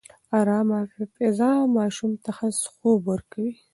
ارامه 0.39 0.79
فضا 1.15 1.51
ماشوم 1.75 2.11
ته 2.23 2.29
ښه 2.37 2.47
خوب 2.77 2.99
ورکوي. 3.11 3.53